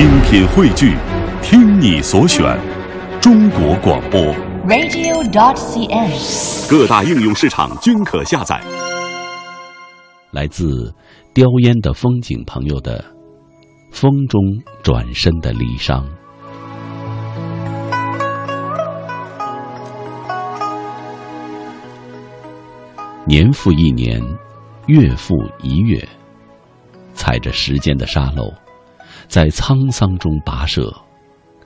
[0.00, 0.96] 精品汇聚，
[1.42, 2.58] 听你所选，
[3.20, 4.18] 中国广播。
[4.66, 6.70] radio.dot.cn，。
[6.70, 8.58] 各大应用市场均可下载。
[10.30, 10.90] 来自
[11.34, 13.04] 叼烟的风景朋友的
[13.92, 14.40] 风中
[14.82, 16.02] 转身的离殇。
[23.26, 24.18] 年复一年，
[24.86, 26.02] 月复一月，
[27.12, 28.50] 踩着时间的沙漏，
[29.30, 30.92] 在沧桑中跋涉，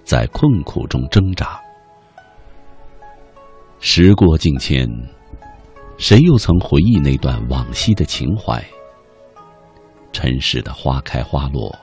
[0.04, 1.58] 在困苦中挣扎。
[3.80, 4.86] 时过境迁，
[5.96, 8.62] 谁又曾回忆那段往昔的情怀？
[10.12, 11.74] 尘世的花开花落，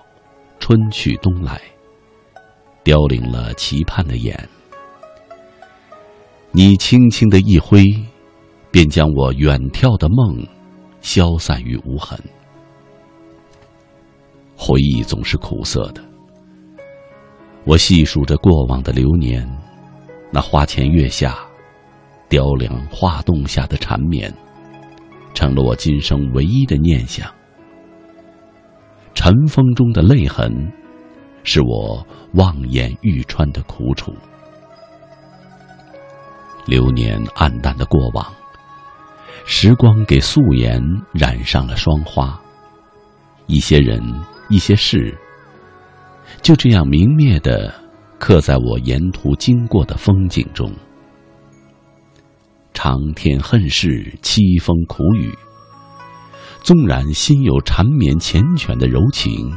[0.60, 1.60] 春去冬来，
[2.84, 4.48] 凋零了期盼的眼。
[6.52, 7.84] 你轻轻的一挥，
[8.70, 10.48] 便将我远眺的梦
[11.02, 12.20] 消散于无痕。
[14.64, 16.04] 回忆总是苦涩的，
[17.64, 19.44] 我细数着过往的流年，
[20.32, 21.36] 那花前月下。
[22.30, 24.32] 雕梁画栋下的缠绵，
[25.34, 27.28] 成了我今生唯一的念想。
[29.16, 30.72] 尘封中的泪痕，
[31.44, 32.06] 是我
[32.36, 34.14] 望眼欲穿的苦楚。
[36.68, 38.32] 流年暗淡的过往，
[39.44, 40.80] 时光给素颜
[41.12, 42.40] 染上了霜花。
[43.48, 44.00] 一些人，
[44.52, 45.18] 一些事，
[46.42, 47.74] 就这样明灭的
[48.20, 50.72] 刻在我沿途经过的风景中。
[52.74, 55.34] 长天恨世，凄风苦雨。
[56.62, 59.52] 纵然心有缠绵缱绻的柔情，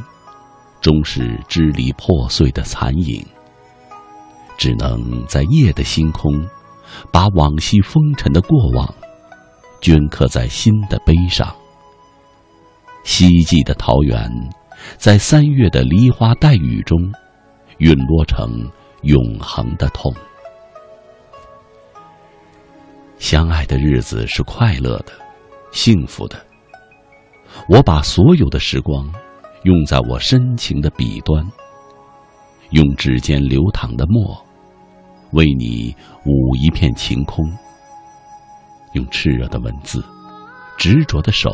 [0.80, 3.22] 终是支离破碎的残影。
[4.56, 6.46] 只能在夜的星空，
[7.12, 8.94] 把往昔风尘的过往，
[9.80, 11.54] 镌刻在心的碑上。
[13.02, 14.30] 希冀的桃源，
[14.96, 16.98] 在三月的梨花带雨中，
[17.78, 18.70] 陨落成
[19.02, 20.14] 永恒的痛。
[23.18, 25.12] 相爱的日子是快乐的，
[25.72, 26.36] 幸福的。
[27.68, 29.10] 我把所有的时光
[29.62, 31.44] 用在我深情的笔端，
[32.70, 34.36] 用指尖流淌的墨，
[35.32, 35.94] 为你
[36.26, 37.44] 舞一片晴空。
[38.92, 40.04] 用炽热的文字，
[40.76, 41.50] 执着的手，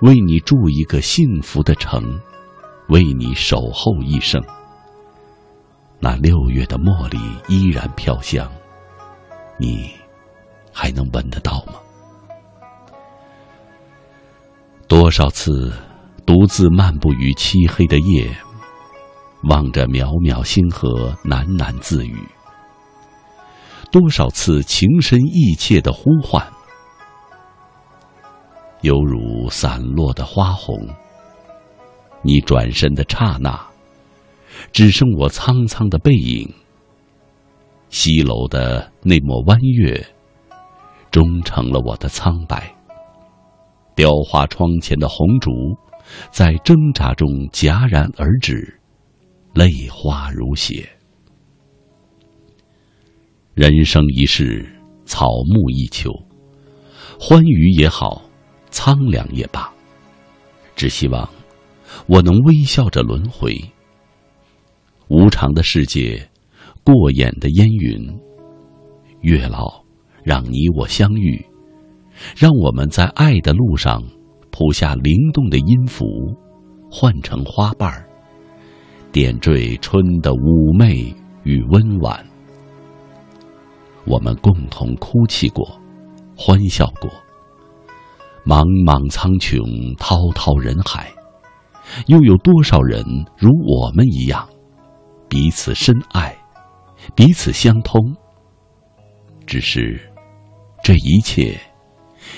[0.00, 2.20] 为你筑一个幸福的城，
[2.88, 4.42] 为你守候一生。
[6.00, 7.18] 那六月的茉莉
[7.48, 8.50] 依然飘香，
[9.58, 9.90] 你。
[10.74, 11.74] 还能闻得到吗？
[14.88, 15.70] 多少次
[16.24, 18.34] 独自漫步于漆黑的夜，
[19.50, 22.16] 望着渺渺星河喃喃自语；
[23.90, 26.42] 多少次情深意切的呼唤，
[28.82, 30.76] 犹如散落的花红。
[32.22, 33.60] 你转身的刹那，
[34.72, 36.48] 只剩我苍苍的背影。
[37.88, 40.06] 西楼的那抹弯月。
[41.10, 42.74] 终成了我的苍白。
[43.94, 45.50] 雕花窗前的红烛，
[46.30, 48.80] 在挣扎中戛然而止，
[49.52, 50.88] 泪花如血。
[53.52, 54.66] 人生一世，
[55.04, 56.10] 草木一秋，
[57.20, 58.22] 欢愉也好，
[58.72, 59.72] 苍凉也罢，
[60.74, 61.28] 只希望
[62.08, 63.56] 我能微笑着轮回。
[65.06, 66.28] 无常的世界，
[66.82, 68.18] 过眼的烟云，
[69.20, 69.80] 月老。
[70.24, 71.44] 让你我相遇，
[72.36, 74.00] 让我们在爱的路上
[74.52, 76.06] 谱下灵动的音符，
[76.88, 78.08] 换成花瓣儿，
[79.10, 81.12] 点缀春的妩媚
[81.42, 82.24] 与温婉。
[84.04, 85.68] 我们共同哭泣过，
[86.36, 87.10] 欢笑过。
[88.44, 91.12] 茫茫苍穹，滔滔人海，
[92.06, 93.04] 又有多少人
[93.38, 94.48] 如我们一样，
[95.28, 96.36] 彼此深爱，
[97.14, 98.00] 彼此相通？
[99.46, 100.00] 只是。
[100.84, 101.56] 这一切，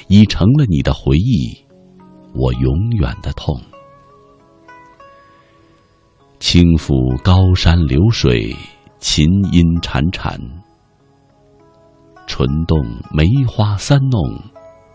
[0.08, 1.64] 已成了你的回忆，
[2.34, 3.58] 我永远的痛。
[6.38, 8.54] 轻抚高山流水，
[8.98, 10.38] 琴音潺潺，
[12.26, 14.38] 唇动梅花三弄，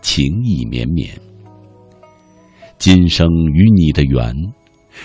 [0.00, 1.18] 情意绵绵。
[2.78, 4.34] 今生与你的缘，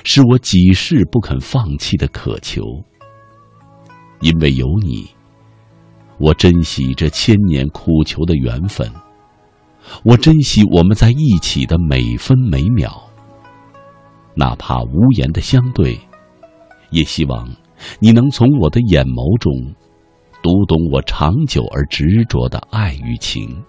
[0.03, 2.61] 是我几世不肯放弃的渴求，
[4.21, 5.07] 因为有你。
[6.17, 8.89] 我珍惜这千年苦求的缘分，
[10.05, 13.03] 我珍惜我们在一起的每分每秒。
[14.33, 15.99] 哪怕无言的相对，
[16.91, 17.49] 也希望
[17.99, 19.51] 你能从我的眼眸中
[20.41, 23.61] 读懂我长久而执着的爱与情。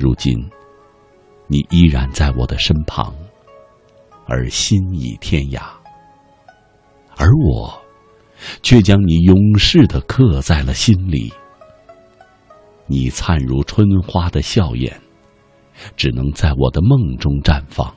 [0.00, 0.34] 如今，
[1.46, 3.14] 你依然在我的身旁，
[4.26, 5.60] 而心已天涯。
[7.18, 7.78] 而我，
[8.62, 11.30] 却将你永世的刻在了心里。
[12.86, 14.98] 你灿如春花的笑颜，
[15.98, 17.94] 只能在我的梦中绽放。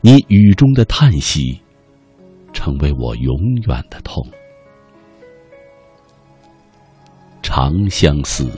[0.00, 1.60] 你雨中的叹息，
[2.54, 3.36] 成为我永
[3.68, 4.26] 远的痛。
[7.42, 8.50] 长相思，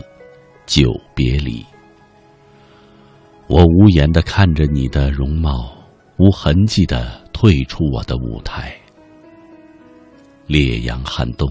[0.67, 1.67] 久别离。
[3.49, 5.75] 我无言的看着你的容貌，
[6.19, 8.77] 无痕迹的退出我的舞台。
[10.47, 11.49] 烈阳寒冬，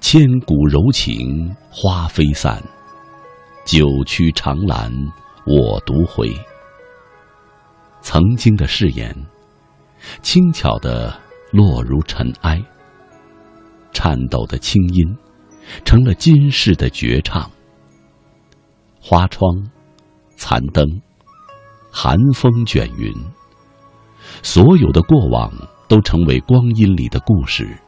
[0.00, 2.60] 千古柔情花飞散，
[3.64, 4.92] 九曲长兰
[5.46, 6.28] 我独回。
[8.00, 9.14] 曾经的誓言，
[10.22, 11.16] 轻巧的
[11.52, 12.60] 落如尘埃。
[13.92, 15.16] 颤抖的清音，
[15.84, 17.48] 成了今世的绝唱。
[19.00, 19.46] 花窗。
[20.40, 20.84] 残灯，
[21.92, 23.12] 寒风卷云。
[24.42, 25.52] 所有的过往
[25.86, 27.78] 都成为光阴里的故事，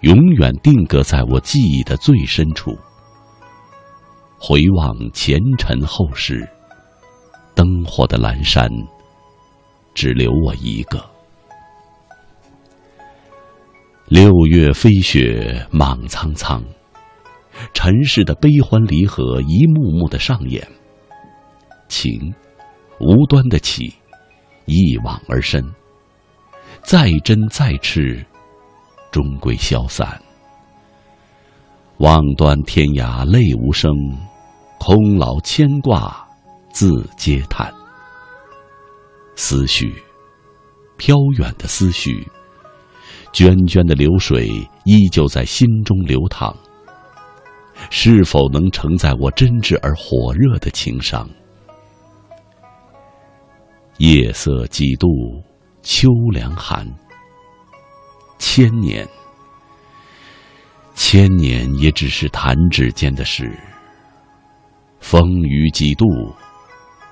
[0.00, 2.74] 永远定格在我记忆的最深处。
[4.38, 6.48] 回望前尘后世，
[7.54, 8.66] 灯火的阑珊，
[9.94, 11.04] 只留我一个。
[14.08, 16.64] 六月飞雪莽苍苍，
[17.74, 20.66] 尘世的悲欢离合一幕幕的上演。
[21.88, 22.34] 情，
[23.00, 23.94] 无端的起，
[24.66, 25.64] 一往而深。
[26.82, 28.24] 再真再痴，
[29.10, 30.20] 终归消散。
[31.98, 33.90] 望断天涯泪无声，
[34.78, 36.26] 空劳牵挂
[36.72, 37.72] 自嗟叹。
[39.36, 39.94] 思绪，
[40.96, 42.26] 飘远的思绪，
[43.32, 44.48] 涓涓的流水
[44.84, 46.54] 依旧在心中流淌。
[47.90, 51.28] 是否能承载我真挚而火热的情伤？
[53.98, 55.06] 夜色几度，
[55.82, 56.84] 秋凉寒。
[58.38, 59.08] 千年，
[60.94, 63.56] 千年也只是弹指间的事。
[64.98, 66.06] 风雨几度，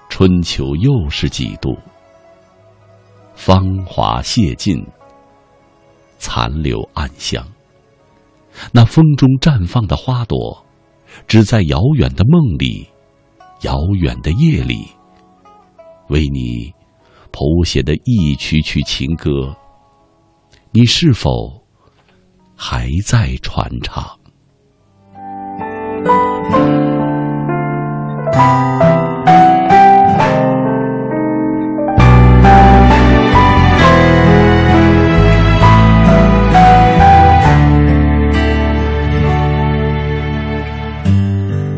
[0.09, 1.79] 春秋又是几度。
[3.35, 4.85] 芳华谢尽，
[6.19, 7.47] 残留暗香。
[8.73, 10.67] 那风中绽放的花朵，
[11.29, 12.89] 只在遥远的梦里，
[13.61, 14.89] 遥远的夜里。
[16.13, 16.71] 为你
[17.31, 19.57] 谱写的一曲曲情歌，
[20.71, 21.65] 你是否
[22.55, 24.05] 还在传唱？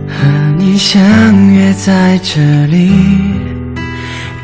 [0.09, 3.44] 和你相约在这里。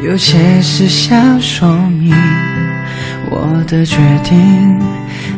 [0.02, 1.69] 有些事想说
[2.00, 2.14] 明，
[3.31, 4.79] 我的决定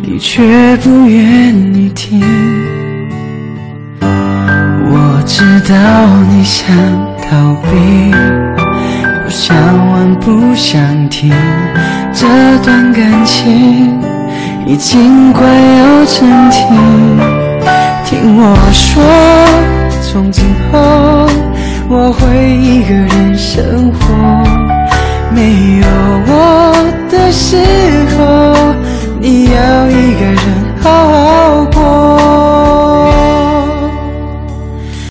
[0.03, 2.23] 你却不愿意听。
[4.00, 5.75] 我知道
[6.31, 6.76] 你想
[7.29, 8.12] 逃避，
[9.25, 9.56] 不想
[9.93, 11.32] 问不想听，
[12.12, 12.26] 这
[12.65, 14.00] 段感情
[14.65, 16.58] 已经快要成题。
[18.05, 19.03] 听我说，
[20.00, 21.26] 从今后
[21.88, 24.31] 我会一个人生活。